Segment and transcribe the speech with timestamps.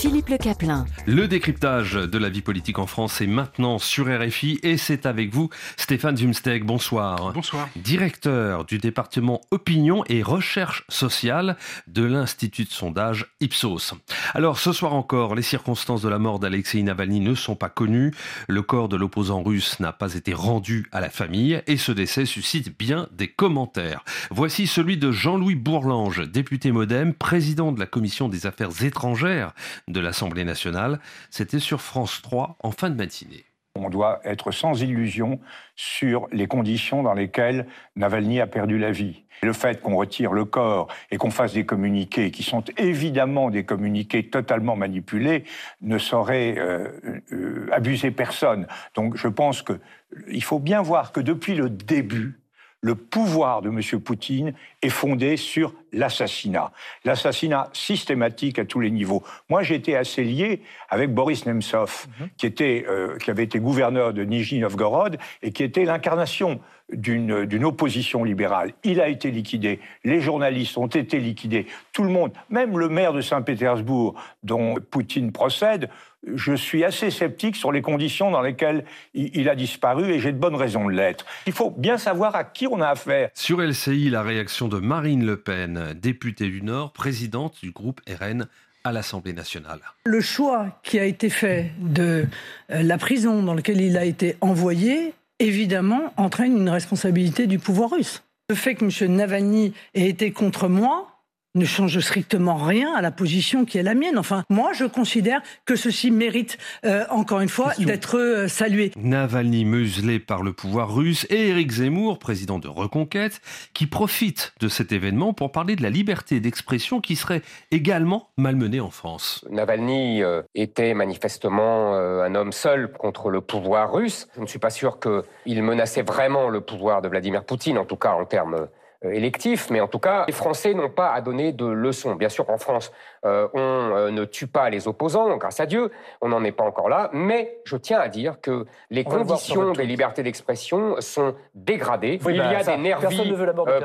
[0.00, 0.86] Philippe Le Caplin.
[1.04, 5.30] Le décryptage de la vie politique en France est maintenant sur RFI et c'est avec
[5.30, 6.64] vous Stéphane Zumsteg.
[6.64, 7.34] Bonsoir.
[7.34, 7.68] Bonsoir.
[7.76, 13.92] Directeur du département opinion et recherche sociale de l'Institut de sondage Ipsos.
[14.32, 18.14] Alors ce soir encore, les circonstances de la mort d'Alexei Navalny ne sont pas connues.
[18.48, 22.24] Le corps de l'opposant russe n'a pas été rendu à la famille et ce décès
[22.24, 24.02] suscite bien des commentaires.
[24.30, 29.52] Voici celui de Jean-Louis Bourlange, député modem, président de la commission des affaires étrangères
[29.92, 31.00] de l'Assemblée nationale.
[31.30, 33.44] C'était sur France 3 en fin de matinée.
[33.76, 35.38] On doit être sans illusion
[35.76, 39.22] sur les conditions dans lesquelles Navalny a perdu la vie.
[39.42, 43.64] Le fait qu'on retire le corps et qu'on fasse des communiqués qui sont évidemment des
[43.64, 45.44] communiqués totalement manipulés
[45.82, 46.88] ne saurait euh,
[47.32, 48.66] euh, abuser personne.
[48.94, 52.39] Donc je pense qu'il faut bien voir que depuis le début,
[52.80, 54.00] le pouvoir de M.
[54.00, 56.72] Poutine est fondé sur l'assassinat.
[57.04, 59.22] L'assassinat systématique à tous les niveaux.
[59.48, 62.28] Moi, j'étais assez lié avec Boris Nemtsov, mhm.
[62.36, 66.60] qui, était, euh, qui avait été gouverneur de Nijni Novgorod et qui était l'incarnation
[66.92, 68.72] d'une opposition libérale.
[68.82, 73.12] Il a été liquidé, les journalistes ont été liquidés, tout le monde, même le maire
[73.12, 75.88] de Saint-Pétersbourg, dont Poutine procède,
[76.26, 80.38] je suis assez sceptique sur les conditions dans lesquelles il, a disparu et j'ai de
[80.38, 81.24] bonnes raisons de l'être.
[81.46, 83.30] Il faut bien savoir à qui on a affaire.
[83.34, 88.46] Sur LCI, la réaction de Marine Le Pen, députée du Nord, présidente du groupe RN
[88.84, 89.80] à l'Assemblée nationale.
[90.04, 92.26] Le choix qui a été fait de
[92.70, 97.90] euh, la prison dans laquelle il a été envoyé, évidemment, entraîne une responsabilité du pouvoir
[97.90, 98.22] russe.
[98.48, 99.14] Le fait que M.
[99.14, 101.09] Navalny ait été contre moi,
[101.54, 104.18] ne change strictement rien à la position qui est la mienne.
[104.18, 108.92] Enfin, moi, je considère que ceci mérite, euh, encore une fois, d'être euh, salué.
[108.96, 113.40] Navalny muselé par le pouvoir russe et Éric Zemmour, président de Reconquête,
[113.74, 118.80] qui profite de cet événement pour parler de la liberté d'expression qui serait également malmenée
[118.80, 119.44] en France.
[119.50, 124.28] Navalny euh, était manifestement un homme seul contre le pouvoir russe.
[124.36, 127.96] Je ne suis pas sûr qu'il menaçait vraiment le pouvoir de Vladimir Poutine, en tout
[127.96, 128.68] cas en termes
[129.02, 132.14] électif, mais en tout cas, les Français n'ont pas à donner de leçons.
[132.14, 132.92] Bien sûr, en France,
[133.24, 135.90] euh, on euh, ne tue pas les opposants, grâce à Dieu,
[136.20, 139.84] on n'en est pas encore là, mais je tiens à dire que les conditions des
[139.84, 142.18] libertés d'expression sont dégradées.
[142.28, 143.34] Il y a des nervis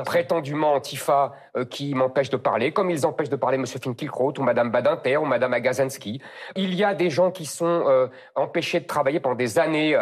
[0.04, 1.32] prétendument antifa
[1.70, 3.66] qui m'empêchent de parler, comme ils empêchent de parler M.
[3.66, 6.20] Finkielkraut ou Mme Badinter ou Mme Agazansky.
[6.54, 9.98] Il y a des gens qui sont empêchés de travailler pendant des années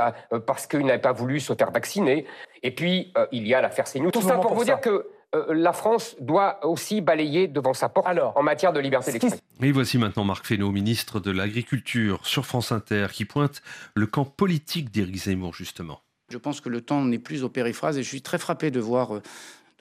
[0.47, 2.27] parce qu'ils n'avaient pas voulu se faire vacciner.
[2.65, 4.11] Et puis, il y a l'affaire CNews.
[4.11, 8.07] Tout ça pour vous dire que euh, la France doit aussi balayer devant sa porte
[8.35, 9.39] en matière de liberté d'expression.
[9.63, 13.63] Et voici maintenant Marc Fesneau, ministre de l'Agriculture, sur France Inter, qui pointe
[13.95, 16.01] le camp politique d'Éric Zemmour, justement.
[16.31, 18.81] Je pense que le temps n'est plus aux périphrases et je suis très frappé de
[18.81, 19.23] voir euh,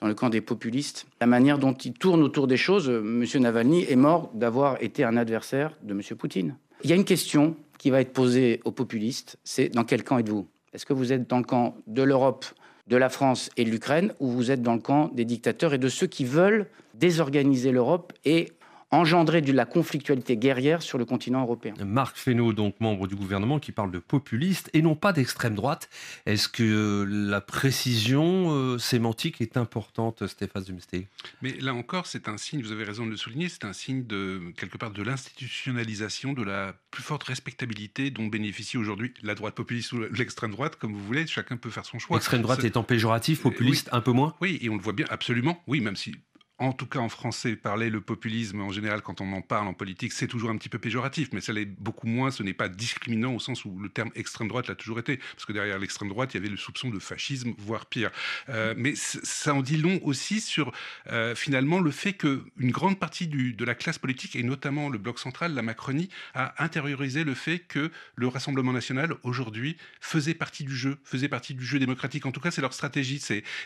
[0.00, 2.88] dans le camp des populistes la manière dont ils tournent autour des choses.
[2.88, 3.24] M.
[3.40, 6.02] Navalny est mort d'avoir été un adversaire de M.
[6.18, 6.56] Poutine.
[6.82, 10.18] Il y a une question qui va être posée aux populistes, c'est dans quel camp
[10.18, 10.46] êtes-vous?
[10.72, 12.44] Est-ce que vous êtes dans le camp de l'Europe
[12.86, 15.78] de la France et de l'Ukraine, où vous êtes dans le camp des dictateurs et
[15.78, 18.52] de ceux qui veulent désorganiser l'Europe et
[18.94, 21.74] engendrer de la conflictualité guerrière sur le continent européen.
[21.84, 25.88] Marc Fesneau, donc membre du gouvernement, qui parle de populistes et non pas d'extrême droite.
[26.26, 31.08] Est-ce que la précision euh, sémantique est importante, Stéphane Zumsteg
[31.42, 34.06] Mais là encore, c'est un signe, vous avez raison de le souligner, c'est un signe
[34.06, 39.54] de, quelque part, de l'institutionnalisation, de la plus forte respectabilité dont bénéficie aujourd'hui la droite
[39.54, 42.16] populiste ou l'extrême droite, comme vous voulez, chacun peut faire son choix.
[42.16, 44.34] L'extrême droite étant péjoratif, populiste un peu moins?
[44.40, 46.14] Oui, et on le voit bien, absolument, oui, même si
[46.58, 49.74] en tout cas en français, parler le populisme, en général, quand on en parle en
[49.74, 52.68] politique, c'est toujours un petit peu péjoratif, mais ça l'est beaucoup moins, ce n'est pas
[52.68, 56.08] discriminant au sens où le terme extrême droite l'a toujours été, parce que derrière l'extrême
[56.08, 58.10] droite, il y avait le soupçon de fascisme, voire pire.
[58.50, 60.70] Euh, mais ça en dit long aussi sur,
[61.10, 65.18] euh, finalement, le fait qu'une grande partie de la classe politique, et notamment le Bloc
[65.18, 70.76] central, la Macronie, a intériorisé le fait que le Rassemblement national, aujourd'hui, faisait partie du
[70.76, 72.26] jeu, faisait partie du jeu démocratique.
[72.26, 73.20] En tout cas, c'est leur stratégie.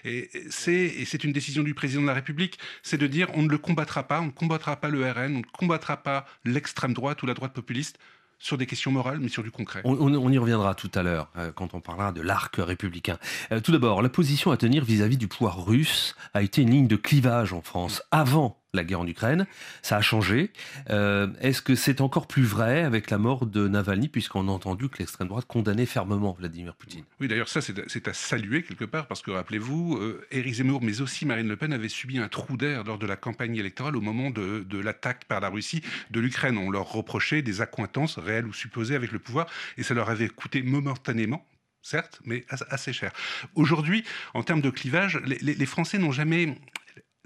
[0.05, 3.59] et c'est une décision du président de la République c'est de dire on ne le
[3.59, 7.27] combattra pas, on ne combattra pas le RN, on ne combattra pas l'extrême droite ou
[7.27, 7.99] la droite populiste
[8.39, 9.81] sur des questions morales, mais sur du concret.
[9.85, 13.19] On, y reviendra tout à l'heure, euh, quand on parlera de l'arc républicain.
[13.51, 16.87] Euh, tout d'abord, la position à tenir vis-à-vis du pouvoir russe a été une ligne
[16.87, 19.47] de clivage en France, avant la guerre en Ukraine.
[19.83, 20.51] Ça a changé.
[20.91, 24.89] Euh, est-ce que c'est encore plus vrai avec la mort de Navalny, puisqu'on a entendu
[24.89, 27.05] que l'extrême droite condamnait fermement Vladimir Poutine?
[27.21, 31.01] Oui, d'ailleurs, ça, c'est à saluer quelque part, parce que rappelez-vous, euh, Éric Zemmour, mais
[31.01, 34.03] aussi Marine Le Pen, avaient subi un trou d'air lors de la campagne électorale au
[34.03, 36.59] moment de, l'attaque par la Russie de l'Ukraine.
[36.59, 39.47] On leur reprochait des accointances réelles ou supposées avec le pouvoir,
[39.79, 41.47] et ça leur avait coûté momentanément
[41.81, 43.13] certes, mais assez cher.
[43.55, 44.05] Aujourd'hui,
[44.35, 46.55] en termes de clivage, les Français n'ont jamais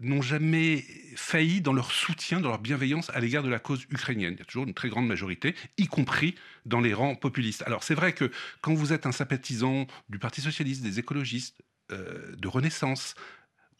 [0.02, 0.84] n'ont jamais
[1.16, 4.34] failli dans leur soutien, dans leur bienveillance à l'égard de la cause ukrainienne.
[4.34, 6.34] Il y a toujours une très grande majorité, y compris
[6.66, 7.62] dans les rangs populistes.
[7.66, 12.34] Alors c'est vrai que quand vous êtes un sympathisant du Parti socialiste, des écologistes, euh,
[12.37, 13.14] de Renaissance,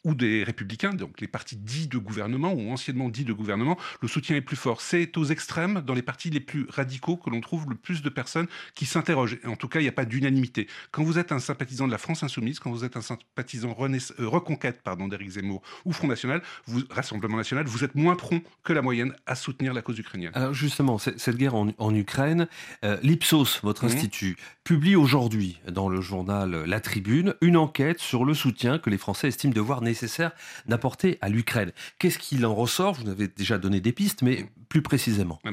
[0.03, 4.07] ou des républicains, donc les partis dits de gouvernement ou anciennement dits de gouvernement, le
[4.07, 4.81] soutien est plus fort.
[4.81, 8.09] C'est aux extrêmes, dans les partis les plus radicaux, que l'on trouve le plus de
[8.09, 9.37] personnes qui s'interrogent.
[9.45, 10.67] En tout cas, il n'y a pas d'unanimité.
[10.91, 14.27] Quand vous êtes un sympathisant de la France insoumise, quand vous êtes un sympathisant euh,
[14.27, 18.73] reconquête pardon d'Éric Zemmour ou Front National, vous, Rassemblement National, vous êtes moins prompt que
[18.73, 20.31] la moyenne à soutenir la cause ukrainienne.
[20.33, 22.47] Alors justement, cette guerre en, Ukraine,
[22.83, 23.87] euh, l'Ipsos, votre mmh.
[23.87, 28.97] institut, publie aujourd'hui dans le journal La Tribune une enquête sur le soutien que les
[28.97, 30.31] Français estiment devoir nécessaire
[30.65, 31.71] d'apporter à l'Ukraine.
[31.99, 32.93] Qu'est-ce qu'il en ressort?
[32.93, 35.39] Vous avez déjà donné des pistes, mais plus précisément.
[35.45, 35.51] Eh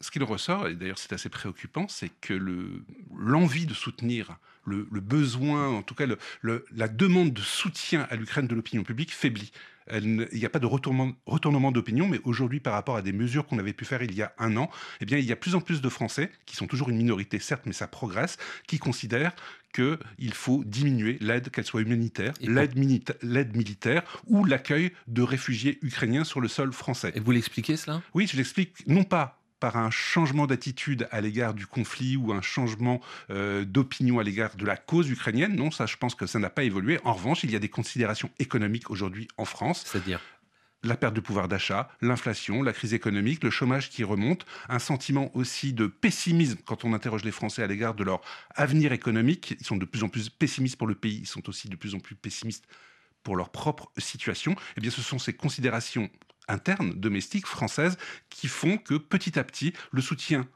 [0.00, 2.34] ce qu'il ressort, et d'ailleurs c'est assez préoccupant, c'est que
[3.16, 6.06] l'envie de soutenir, le, besoin, en tout cas
[6.42, 9.52] le, la demande de soutien à l'Ukraine de l'opinion publique faiblit
[9.92, 13.46] il n'y a pas de retournement, retournement d'opinion, mais aujourd'hui, par rapport à des mesures
[13.46, 14.70] qu'on avait pu faire il y a un an,
[15.00, 17.38] eh bien, il y a plus en plus de Français, qui sont toujours une minorité,
[17.38, 19.32] certes, mais ça progresse, qui considèrent
[19.74, 22.76] qu'il faut diminuer l'aide, qu'elle soit humanitaire, l'aide
[23.56, 27.12] militaire ou l'accueil de réfugiés ukrainiens sur le sol français.
[27.14, 28.00] Et vous l'expliquez cela?
[28.14, 32.42] Oui, je l'explique non pas par un changement d'attitude à l'égard du conflit ou un
[32.42, 35.54] changement euh, d'opinion à l'égard de la cause ukrainienne.
[35.56, 37.00] Non, ça, je pense que ça n'a pas évolué.
[37.04, 39.84] En revanche, il y a des considérations économiques aujourd'hui en France.
[39.86, 40.20] C'est-à-dire?
[40.82, 45.34] La perte de pouvoir d'achat, l'inflation, la crise économique, le chômage qui remonte, un sentiment
[45.34, 48.20] aussi de pessimisme quand on interroge les Français à l'égard de leur
[48.54, 49.56] avenir économique.
[49.58, 51.94] Ils sont de plus en plus pessimistes pour le pays, ils sont aussi de plus
[51.94, 52.66] en plus pessimistes
[53.22, 54.54] pour leur propre situation.
[54.76, 56.10] Eh bien, ce sont ces considérations
[56.48, 57.96] internes, domestiques, françaises,
[58.28, 60.46] qui font que petit à petit, le soutien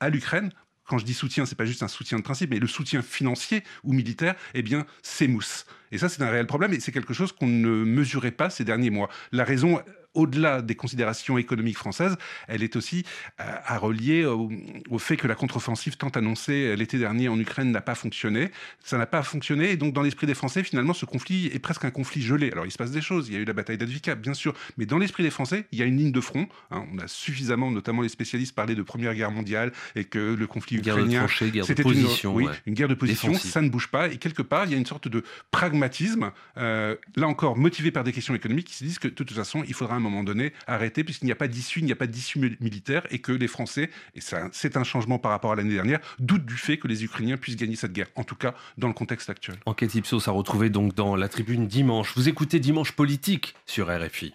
[0.00, 0.50] à l'Ukraine
[0.86, 3.64] quand je dis soutien, c'est pas juste un soutien de principe, mais le soutien financier
[3.82, 5.66] ou militaire, eh bien, s'émousse.
[5.92, 8.64] Et ça, c'est un réel problème et c'est quelque chose qu'on ne mesurait pas ces
[8.64, 9.08] derniers mois.
[9.32, 9.80] La raison
[10.14, 12.16] au-delà des considérations économiques françaises,
[12.48, 13.04] elle est aussi
[13.40, 14.50] euh, à relier au,
[14.98, 18.50] fait que la contre-offensive tant annoncée euh, l'été dernier en Ukraine n'a pas fonctionné.
[18.82, 21.84] Ça n'a pas fonctionné et donc dans l'esprit des Français, finalement, ce conflit est presque
[21.84, 22.50] un conflit gelé.
[22.52, 24.54] Alors il se passe des choses, il y a eu la bataille d'Advika, bien sûr,
[24.76, 26.48] mais dans l'esprit des Français, il y a une ligne de front.
[26.70, 26.84] Hein.
[26.92, 30.76] on a suffisamment, notamment les spécialistes, parlé de Première Guerre mondiale et que le conflit
[30.76, 31.26] ukrainien,
[31.62, 34.72] c'était une, oui, une guerre de position, ça ne bouge pas et quelque part, il
[34.72, 38.74] y a une sorte de pragmatisme, euh, là encore motivé par des questions économiques, qui
[38.74, 41.36] se disent que de toute façon, il faudra un moment donné arrêter, puisqu'il n'y a
[41.36, 44.20] pas d'issue, il n'y a pas d'issue militaire, et que les Français, et
[44.52, 47.56] c'est un changement par rapport à l'année dernière, doutent du fait que les Ukrainiens puissent
[47.56, 49.56] gagner cette guerre, en tout cas dans le contexte actuel.
[49.66, 52.12] Enquête Ipsos a retrouvé donc dans la tribune dimanche.
[52.16, 54.34] Vous écoutez Dimanche Politique sur RFI.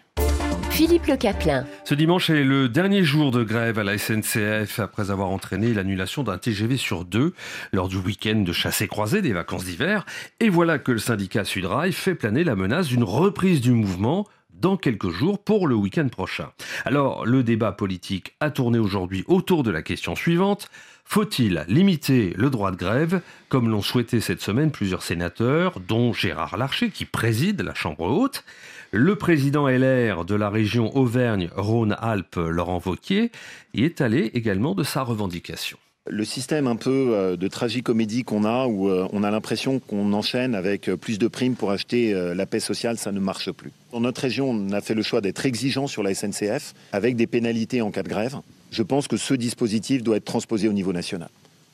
[0.70, 1.66] Philippe Le Caplin.
[1.84, 6.22] Ce dimanche est le dernier jour de grève à la SNCF après avoir entraîné l'annulation
[6.22, 7.34] d'un TGV sur deux
[7.72, 10.06] lors du week-end de chassé croisé des vacances d'hiver.
[10.38, 14.26] Et voilà que le syndicat Sudrail fait planer la menace d'une reprise du mouvement
[14.60, 16.50] dans quelques jours pour le week-end prochain.
[16.84, 20.68] Alors, le débat politique a tourné aujourd'hui autour de la question suivante.
[21.04, 26.56] Faut-il limiter le droit de grève, comme l'ont souhaité cette semaine plusieurs sénateurs, dont Gérard
[26.56, 28.44] Larcher, qui préside la Chambre haute?
[28.92, 33.32] Le président LR de la région Auvergne-Rhône-Alpes, Laurent Vauquier,
[33.74, 35.78] y est allé également de sa revendication
[36.10, 40.12] le système un peu euh, de tragicomédie qu'on a, où euh, on a l'impression qu'on
[40.12, 43.72] enchaîne avec euh, plus de primes pour acheter la paix sociale, ça ne marche plus.
[43.92, 47.26] Dans notre région, on a fait le choix d'être exigeant sur la SNCF, avec des
[47.26, 48.36] pénalités en cas de grève.
[48.70, 51.28] Je pense que ce dispositif doit être transposé au niveau national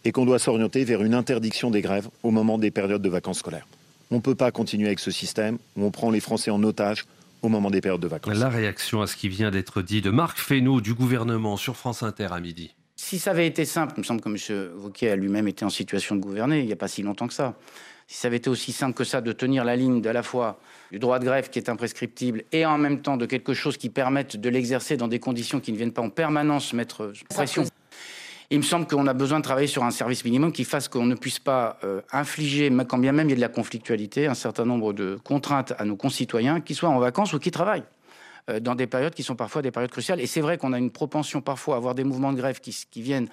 [0.05, 3.39] et qu'on doit s'orienter vers une interdiction des grèves au moment des périodes de vacances
[3.39, 3.67] scolaires.
[4.11, 7.07] On ne peut pas continuer avec ce système où on prend les Français en otage
[7.43, 8.37] au moment des périodes de vacances.
[8.37, 12.03] La réaction à ce qui vient d'être dit de Marc Fesneau du gouvernement sur France
[12.03, 12.75] Inter à midi.
[12.97, 14.71] Si ça avait été simple, il me semble que M.
[14.75, 17.35] Vauquier a lui-même été en situation de gouverner il n'y a pas si longtemps que
[17.35, 17.55] ça.
[18.09, 20.59] Si ça avait été aussi simple que ça de tenir la ligne de la fois
[20.91, 23.91] du droit de grève qui est imprescriptible et en même temps de quelque chose qui
[23.91, 27.65] permette de l'exercer dans des conditions qui ne viennent pas en permanence mettre pression.
[28.49, 31.05] Il me semble qu'on a besoin de travailler sur un service minimum qui fasse qu'on
[31.05, 34.35] ne puisse pas euh, infliger, quand bien même il y a de la conflictualité, un
[34.35, 37.83] certain nombre de contraintes à nos concitoyens qui soient en vacances ou qui travaillent.
[38.49, 40.21] Euh, dans des périodes qui sont parfois des périodes cruciales.
[40.21, 43.03] Et c'est vrai qu'on a une propension parfois à avoir des mouvements de grève qui,
[43.03, 43.29] viennent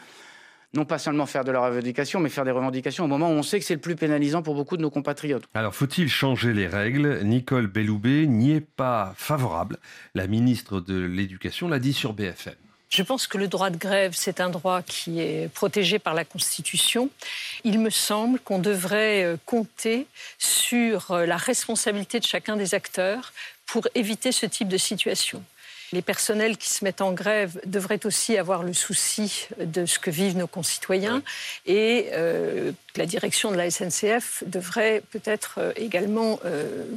[0.73, 3.43] non pas seulement faire de leurs revendications, mais faire des revendications au moment où on
[3.43, 5.43] sait que c'est le plus pénalisant pour beaucoup de nos compatriotes.
[5.53, 7.19] Alors faut-il changer les règles?
[7.23, 9.77] Nicole Belloubet n'y est pas favorable.
[10.15, 12.55] La ministre de l'Éducation l'a dit sur BFM.
[12.89, 16.25] Je pense que le droit de grève, c'est un droit qui est protégé par la
[16.25, 17.09] Constitution.
[17.63, 20.05] Il me semble qu'on devrait euh, compter
[20.37, 23.33] sur euh, la responsabilité de chacun des acteurs
[23.65, 25.43] pour éviter ce type de situation.
[25.91, 30.09] Les personnels qui se mettent en grève devraient aussi avoir le souci de ce que
[30.09, 31.21] vivent nos concitoyens
[31.67, 36.39] et euh, la direction de la SNCF devrait peut-être également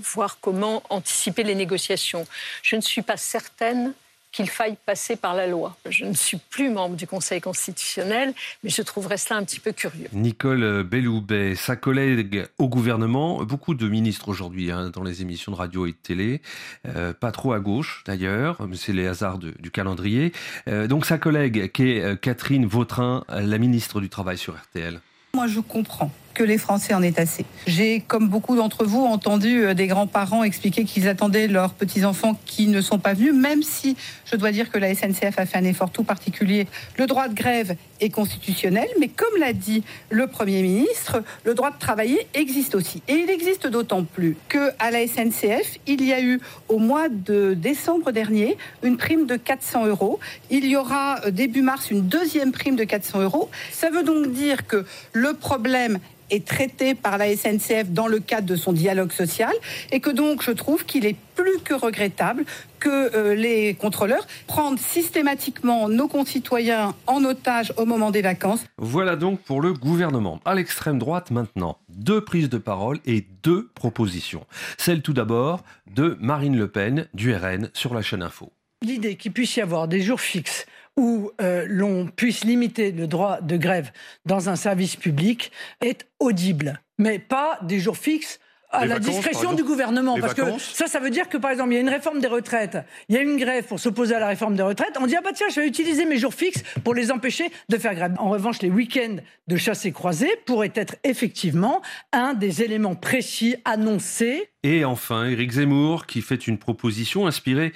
[0.02, 2.26] voir comment anticiper les négociations.
[2.62, 3.92] Je ne suis pas certaine
[4.36, 5.74] qu'il faille passer par la loi.
[5.88, 9.72] Je ne suis plus membre du Conseil constitutionnel, mais je trouverais cela un petit peu
[9.72, 10.08] curieux.
[10.12, 15.56] Nicole Belloubet, sa collègue au gouvernement, beaucoup de ministres aujourd'hui hein, dans les émissions de
[15.56, 16.42] radio et de télé,
[16.86, 20.34] euh, pas trop à gauche d'ailleurs, c'est les hasards du calendrier.
[20.68, 25.00] Euh, donc sa collègue qui est euh, Catherine Vautrin, la ministre du Travail sur RTL.
[25.34, 27.46] Moi je comprends que les Français en aient assez.
[27.66, 32.68] J'ai, comme beaucoup d'entre vous, entendu euh, des grands-parents expliquer qu'ils attendaient leurs petits-enfants qui
[32.68, 33.96] ne sont pas venus, même si
[34.30, 36.66] je dois dire que la SNCF a fait un effort tout particulier.
[36.98, 41.70] Le droit de grève est constitutionnel, mais comme l'a dit le Premier ministre, le droit
[41.70, 43.02] de travailler existe aussi.
[43.08, 46.38] Et il existe d'autant plus qu'à la SNCF, il y a eu
[46.68, 50.20] au mois de décembre dernier une prime de 400 euros.
[50.50, 53.48] Il y aura euh, début mars une deuxième prime de 400 euros.
[53.72, 55.98] Ça veut donc dire que le problème
[56.30, 59.52] est traité par la SNCF dans le cadre de son dialogue social
[59.92, 62.44] et que donc je trouve qu'il est plus que regrettable
[62.80, 68.64] que euh, les contrôleurs prennent systématiquement nos concitoyens en otage au moment des vacances.
[68.78, 70.40] Voilà donc pour le gouvernement.
[70.44, 74.46] À l'extrême droite maintenant, deux prises de parole et deux propositions.
[74.78, 75.62] Celle tout d'abord
[75.94, 78.52] de Marine Le Pen du RN sur la chaîne Info.
[78.82, 80.66] L'idée qu'il puisse y avoir des jours fixes
[80.96, 83.92] où euh, l'on puisse limiter le droit de grève
[84.24, 88.40] dans un service public est audible, mais pas des jours fixes
[88.76, 90.18] à la discrétion du gouvernement.
[90.18, 92.26] parce que ça, ça veut dire que, par exemple, il y a une réforme des
[92.26, 92.78] retraites,
[93.08, 94.96] il y a une grève pour s'opposer à la réforme des retraites.
[95.00, 97.78] On dit, ah bah tiens, je vais utiliser mes jours fixes pour les empêcher de
[97.78, 98.14] faire grève.
[98.18, 99.16] En revanche, les week-ends
[99.48, 104.50] de chasse et croisée pourraient être effectivement un des éléments précis annoncés.
[104.62, 107.72] Et enfin, Éric Zemmour, qui fait une proposition inspirée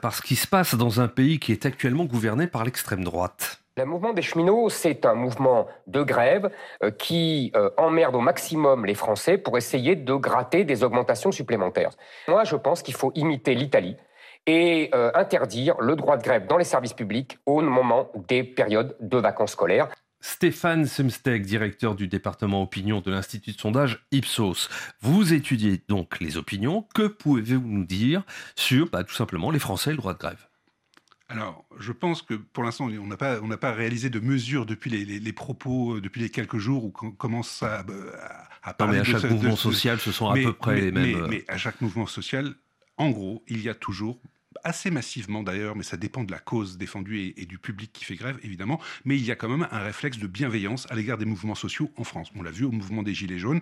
[0.00, 3.63] par ce qui se passe dans un pays qui est actuellement gouverné par l'extrême droite.
[3.76, 6.48] Le mouvement des cheminots, c'est un mouvement de grève
[6.84, 11.90] euh, qui euh, emmerde au maximum les Français pour essayer de gratter des augmentations supplémentaires.
[12.28, 13.96] Moi, je pense qu'il faut imiter l'Italie
[14.46, 18.96] et euh, interdire le droit de grève dans les services publics au moment des périodes
[19.00, 19.88] de vacances scolaires.
[20.20, 24.68] Stéphane Semstek, directeur du département opinion de l'Institut de sondage Ipsos.
[25.00, 26.86] Vous étudiez donc les opinions.
[26.94, 28.22] Que pouvez-vous nous dire
[28.54, 30.46] sur bah, tout simplement les Français et le droit de grève?
[31.28, 35.32] Alors, je pense que pour l'instant, on n'a pas, pas réalisé de mesures depuis les,
[35.32, 37.84] propos, euh, depuis les quelques jours où on commence à,
[38.62, 38.98] à parler.
[38.98, 41.22] mais à chaque mouvement social, ce sont à peu près les mêmes.
[41.22, 42.54] Euh, mais, à chaque mouvement social,
[42.98, 44.20] en gros, il y a toujours
[44.64, 48.16] assez massivement d'ailleurs, mais ça dépend de la cause défendue et, du public qui fait
[48.16, 51.24] grève, évidemment, mais il y a quand même un réflexe de bienveillance à l'égard des
[51.24, 52.30] mouvements sociaux en France.
[52.36, 53.60] On l'a vu au mouvement des Gilets jaunes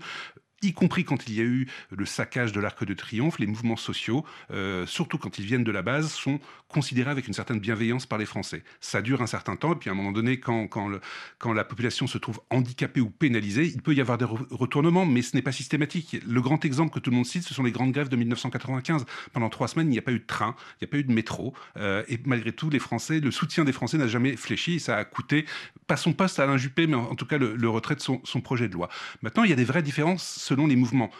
[0.63, 3.77] y compris quand il y a eu le saccage de l'Arc de Triomphe, les mouvements
[3.77, 8.07] sociaux, euh, surtout quand ils viennent de la base, sont considérés avec une certaine bienveillance
[8.07, 8.63] par les Français.
[8.81, 11.01] Ça dure un certain temps, et puis à un moment donné, quand, quand, le,
[11.39, 15.23] quand la population se trouve handicapée ou pénalisée, il peut y avoir des retournements, mais
[15.23, 16.17] ce n'est pas systématique.
[16.27, 19.05] Le grand exemple que tout le monde cite, ce sont les grandes grèves de 1995.
[19.33, 21.05] Pendant trois semaines, il n'y a pas eu de train, il n'y a pas eu
[21.05, 24.81] de métro, euh, et malgré tout, les Français, le soutien des Français n'a jamais fléchi,
[24.81, 25.45] ça a coûté,
[25.87, 28.41] pas son poste à Alain Juppé, mais en, tout cas le, retrait de son, son
[28.41, 28.89] projet de loi.
[29.23, 31.11] Maintenant, il y a des vraies différences selon les mouvements.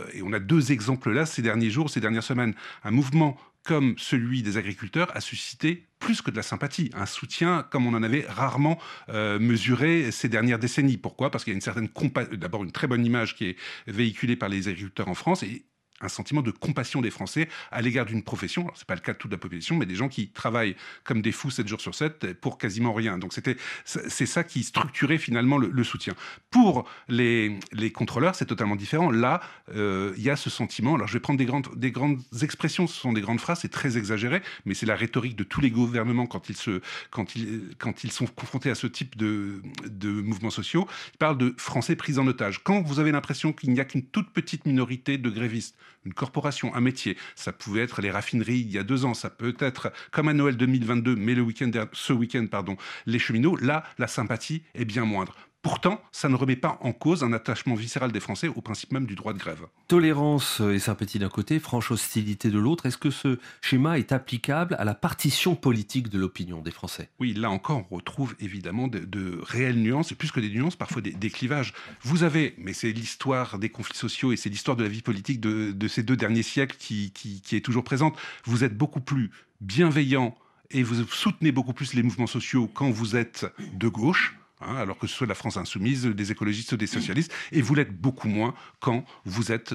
[0.00, 2.54] Euh, et on a deux exemples là ces derniers jours, ces dernières semaines.
[2.82, 7.66] Un mouvement comme celui des agriculteurs a suscité plus que de la sympathie, un soutien
[7.70, 8.78] comme on en avait rarement
[9.08, 10.98] euh, mesuré ces dernières décennies.
[10.98, 11.30] Pourquoi?
[11.30, 11.88] Parce qu'il y a une certaine
[12.32, 15.64] d'abord une très bonne image qui est véhiculée par les agriculteurs en France et
[16.04, 18.62] un sentiment de compassion des Français à l'égard d'une profession.
[18.62, 21.22] Alors, c'est pas le cas de toute la population, mais des gens qui travaillent comme
[21.22, 23.18] des fous 7 jours sur 7 pour quasiment rien.
[23.18, 26.14] Donc, c'était, c'est ça qui structurait finalement le, soutien.
[26.50, 29.10] Pour les, les contrôleurs, c'est totalement différent.
[29.10, 29.40] Là,
[29.74, 30.94] euh, il y a ce sentiment.
[30.94, 32.86] Alors, je vais prendre des grandes, des grandes expressions.
[32.86, 33.60] Ce sont des grandes phrases.
[33.60, 36.80] C'est très exagéré, mais c'est la rhétorique de tous les gouvernements quand ils se,
[37.10, 40.86] quand ils, quand ils sont confrontés à ce type de, de mouvements sociaux.
[41.14, 42.62] Ils parlent de Français pris en otage.
[42.62, 46.74] Quand vous avez l'impression qu'il n'y a qu'une toute petite minorité de grévistes une corporation,
[46.74, 47.16] un métier.
[47.34, 50.34] Ça pouvait être les raffineries il y a deux ans, ça peut être comme à
[50.34, 53.56] Noël 2022, mais le week-end, ce week-end, pardon, les cheminots.
[53.56, 57.74] Là, la sympathie est bien moindre Pourtant, ça ne remet pas en cause un attachement
[57.74, 59.62] viscéral des Français au principe même du droit de grève.
[59.88, 62.84] Tolérance et sympathie d'un côté, franche hostilité de l'autre.
[62.84, 67.08] Est-ce que ce schéma est applicable à la partition politique de l'opinion des Français?
[67.18, 71.00] Oui, là encore, on retrouve évidemment de, réelles nuances, et plus que des nuances, parfois
[71.00, 71.72] des, clivages.
[72.02, 75.40] Vous avez, mais c'est l'histoire des conflits sociaux et c'est l'histoire de la vie politique
[75.40, 78.18] de, ces deux derniers siècles qui, qui est toujours présente.
[78.44, 79.30] Vous êtes beaucoup plus
[79.62, 80.36] bienveillant
[80.70, 84.98] et vous soutenez beaucoup plus les mouvements sociaux quand vous êtes de gauche Hein, alors
[84.98, 88.28] que ce soit la France insoumise, des écologistes ou des socialistes, et vous l'êtes beaucoup
[88.28, 89.74] moins quand vous êtes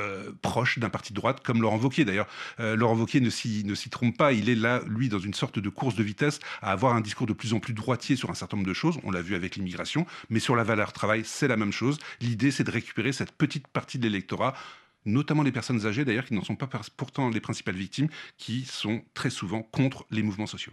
[0.00, 2.04] euh, proche d'un parti de droite comme Laurent Wauquiez.
[2.04, 2.26] D'ailleurs,
[2.58, 4.32] euh, Laurent Wauquiez ne s'y, trompe pas.
[4.32, 7.28] Il est là, lui, dans une sorte de course de vitesse à avoir un discours
[7.28, 8.98] de plus en plus droitier sur un certain nombre de choses.
[9.04, 10.04] On l'a vu avec l'immigration.
[10.30, 11.98] Mais sur la valeur travail, c'est la même chose.
[12.20, 14.54] L'idée, c'est de récupérer cette petite partie de l'électorat
[15.06, 16.66] notamment les personnes âgées d'ailleurs, qui n'en sont pas
[16.96, 20.72] pourtant les principales victimes, qui sont très souvent contre les mouvements sociaux.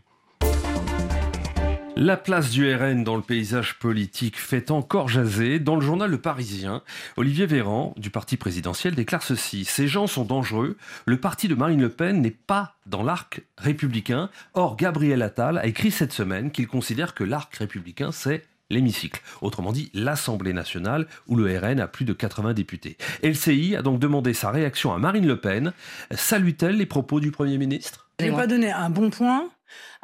[1.98, 5.60] La place du RN dans le paysage politique fait encore jaser.
[5.60, 6.82] Dans le journal Le Parisien,
[7.18, 9.66] Olivier Véran, du parti présidentiel, déclare ceci.
[9.66, 10.78] Ces gens sont dangereux.
[11.06, 14.30] Le parti de Marine Le Pen n'est pas dans l'arc républicain.
[14.54, 19.22] Or, Gabriel Attal a écrit cette semaine qu'il considère que l'arc républicain, c'est l'hémicycle.
[19.42, 22.98] Autrement dit, l'Assemblée nationale, où le RN a plus de 80 députés.
[23.22, 25.74] LCI a donc demandé sa réaction à Marine Le Pen.
[26.12, 28.08] Salue-t-elle les propos du Premier ministre?
[28.20, 29.50] Je n'ai pas donné un bon point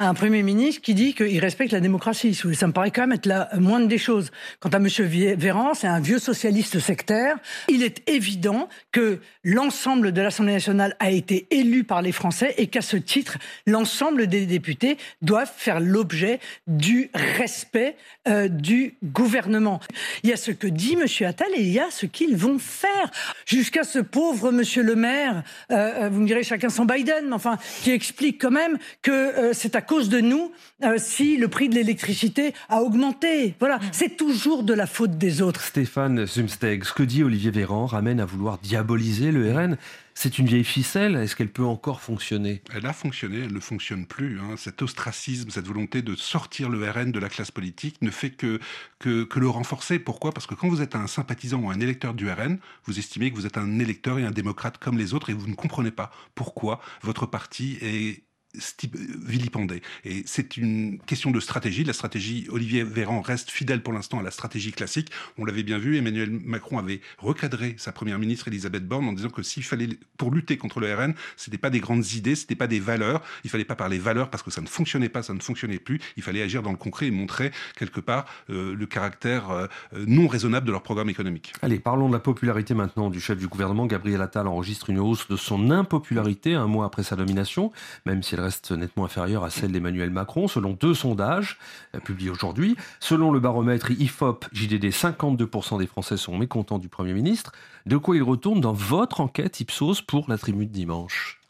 [0.00, 2.32] un Premier ministre qui dit qu'il respecte la démocratie.
[2.34, 4.30] Ça me paraît quand même être la moindre des choses.
[4.60, 4.86] Quant à M.
[4.86, 7.36] Véran, c'est un vieux socialiste sectaire.
[7.68, 12.68] Il est évident que l'ensemble de l'Assemblée nationale a été élu par les Français et
[12.68, 16.38] qu'à ce titre, l'ensemble des députés doivent faire l'objet
[16.68, 17.96] du respect
[18.28, 19.80] euh, du gouvernement.
[20.22, 21.06] Il y a ce que dit M.
[21.26, 23.10] Attal et il y a ce qu'ils vont faire.
[23.46, 24.62] Jusqu'à ce pauvre M.
[24.76, 28.52] le maire, euh, euh, vous me direz chacun son Biden, mais enfin, qui explique quand
[28.52, 30.52] même que c'est à cause de nous
[30.84, 33.56] euh, si le prix de l'électricité a augmenté.
[33.58, 33.82] Voilà, mm.
[33.90, 35.62] c'est toujours de la faute des autres.
[35.62, 39.76] Stéphane Zumsteg, ce que dit Olivier Véran ramène à vouloir diaboliser le RN.
[40.14, 42.60] C'est une vieille ficelle, est-ce qu'elle peut encore fonctionner?
[42.74, 44.40] Elle a fonctionné, elle ne fonctionne plus.
[44.40, 44.56] Hein.
[44.56, 48.58] Cet ostracisme, cette volonté de sortir le RN de la classe politique ne fait que,
[48.98, 50.00] que, que le renforcer.
[50.00, 50.32] Pourquoi?
[50.32, 53.36] Parce que quand vous êtes un sympathisant ou un électeur du RN, vous estimez que
[53.36, 56.10] vous êtes un électeur et un démocrate comme les autres et vous ne comprenez pas
[56.34, 58.24] pourquoi votre parti est
[58.54, 59.82] vilipendé.
[60.04, 61.84] Et c'est une question de stratégie.
[61.84, 65.10] La stratégie, Olivier Véran reste fidèle pour l'instant à la stratégie classique.
[65.36, 69.28] On l'avait bien vu, Emmanuel Macron avait recadré sa première ministre Elisabeth Borne en disant
[69.28, 72.66] que s'il fallait, pour lutter contre le RN, c'était pas des grandes idées, c'était pas
[72.66, 73.22] des valeurs.
[73.44, 76.00] Il fallait pas parler valeurs parce que ça ne fonctionnait pas, ça ne fonctionnait plus.
[76.16, 79.66] Il fallait agir dans le concret et montrer quelque part euh, le caractère euh,
[80.06, 81.52] non raisonnable de leur programme économique.
[81.60, 83.86] Allez, parlons de la popularité maintenant du chef du gouvernement.
[83.86, 87.72] Gabriel Attal enregistre une hausse de son impopularité un mois après sa nomination,
[88.06, 91.58] même si elle reste nettement inférieure à celle d'Emmanuel Macron, selon deux sondages
[91.94, 92.76] euh, publiés aujourd'hui.
[93.00, 97.52] Selon le baromètre IFOP JDD, 52% des Français sont mécontents du Premier ministre.
[97.86, 101.40] De quoi il retourne dans votre enquête Ipsos pour la tribune de dimanche?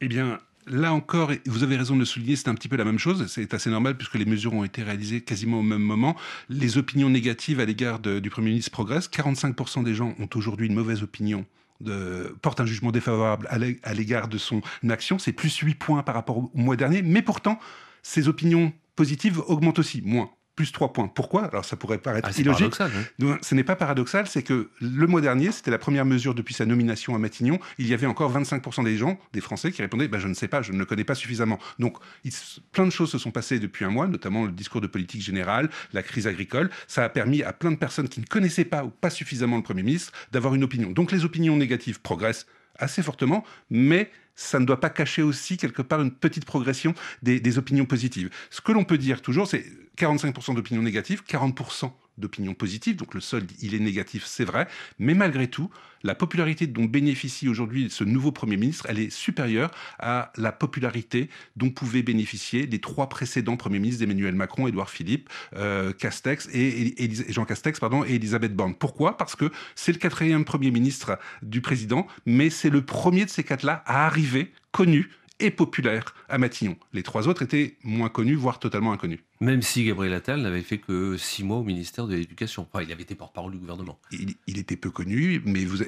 [0.00, 2.84] Eh bien, Là encore, vous avez raison de le souligner, c'est un petit peu la
[2.84, 3.26] même chose.
[3.26, 6.14] C'est assez normal puisque les mesures ont été réalisées quasiment au même moment.
[6.48, 9.08] Les opinions négatives à l'égard du Premier ministre progressent.
[9.08, 11.44] 45% des gens ont aujourd'hui une mauvaise opinion
[12.40, 15.18] porte un jugement défavorable à l'égard de son action.
[15.18, 17.02] C'est plus 8 points par rapport au mois dernier.
[17.02, 17.58] Mais pourtant,
[18.02, 21.08] ses opinions positives augmentent aussi, moins plus 3 points.
[21.08, 21.44] Pourquoi?
[21.44, 22.74] Alors ça pourrait paraître ah, illogique.
[22.80, 23.38] Hein.
[23.40, 26.66] ce n'est pas paradoxal, c'est que le mois dernier, c'était la première mesure depuis sa
[26.66, 30.18] nomination à Matignon, il y avait encore 25% des gens, des Français, qui répondaient bah,
[30.18, 31.58] Je ne sais pas, je ne le connais pas suffisamment.
[31.78, 31.96] Donc
[32.72, 35.70] plein de choses se sont passées depuis un mois, notamment le discours de politique générale,
[35.92, 36.70] la crise agricole.
[36.86, 39.62] Ça a permis à plein de personnes qui ne connaissaient pas ou pas suffisamment le
[39.62, 40.90] Premier ministre d'avoir une opinion.
[40.90, 42.46] Donc les opinions négatives progressent
[42.78, 47.58] assez fortement, mais ça ne doit pas cacher aussi quelque part une petite progression des,
[47.58, 48.30] opinions positives.
[48.50, 49.64] Ce que l'on peut dire toujours, c'est
[49.98, 55.14] 45% d'opinions négatives, 40% d'opinions positives, donc le solde, il est négatif, c'est vrai, mais
[55.14, 55.70] malgré tout,
[56.02, 61.30] la popularité dont bénéficie aujourd'hui ce nouveau Premier ministre, elle est supérieure à la popularité
[61.56, 66.94] dont pouvaient bénéficier les trois précédents Premiers ministres d'Emmanuel Macron, Édouard Philippe, euh, Castex et,
[67.28, 68.74] Jean Castex pardon, et Elisabeth Borne.
[68.74, 69.16] Pourquoi?
[69.16, 73.44] Parce que c'est le quatrième Premier ministre du président, mais c'est le premier de ces
[73.44, 75.10] quatre-là à arriver connu
[75.42, 76.76] et populaire à Matignon.
[76.92, 79.20] Les trois autres étaient moins connus, voire totalement inconnus.
[79.40, 82.66] Même si Gabriel Attal n'avait fait que six mois au ministère de l'Éducation.
[82.72, 83.98] Enfin, il avait été porte-parole du gouvernement.
[84.12, 85.78] Il, était peu connu, mais vous,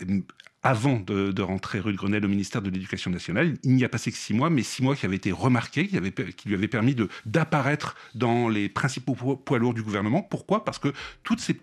[0.63, 4.11] avant de, rentrer rue de Grenelle au ministère de l'Éducation nationale, il n'y a passé
[4.11, 6.01] que six mois, mais six mois qui avaient été remarqués, qui,
[6.37, 10.23] qui lui avaient permis d'apparaître dans les principaux poids lourds du gouvernement.
[10.23, 10.65] Pourquoi?
[10.65, 11.61] Parce que toutes ces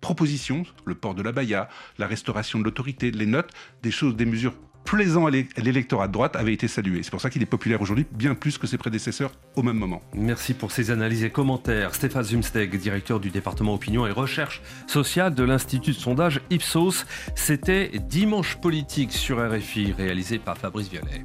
[0.00, 3.50] propositions, le port de la Baïa, la restauration de l'autorité, les notes,
[3.82, 7.02] des choses, des mesures plaisant à l'électorat de droite avait été salué.
[7.02, 10.02] C'est pour ça qu'il est populaire aujourd'hui, bien plus que ses prédécesseurs au même moment.
[10.14, 11.94] Merci pour ces analyses et commentaires.
[11.94, 17.06] Stéphane Zumsteg, directeur du département opinion et recherche sociale de l'Institut de sondage Ipsos.
[17.34, 21.22] C'était Dimanche politique sur RFI, réalisé par Fabrice Violet.